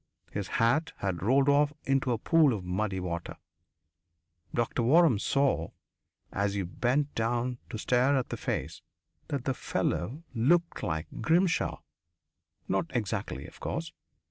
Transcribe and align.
His 0.31 0.47
hat 0.57 0.93
had 0.97 1.21
rolled 1.21 1.47
off 1.47 1.73
into 1.83 2.11
a 2.11 2.17
pool 2.17 2.53
of 2.53 2.63
muddy 2.63 2.99
water. 2.99 3.37
Doctor 4.51 4.81
Waram 4.81 5.19
saw, 5.21 5.69
as 6.33 6.55
he 6.55 6.63
bent 6.63 7.13
down 7.13 7.59
to 7.69 7.77
stare 7.77 8.17
at 8.17 8.29
the 8.29 8.35
face, 8.37 8.81
that 9.27 9.45
the 9.45 9.53
fellow 9.53 10.23
looked 10.33 10.81
like 10.81 11.05
Grimshaw. 11.21 11.81
Not 12.67 12.87
exactly, 12.95 13.45
of 13.45 13.59
course. 13.59 13.91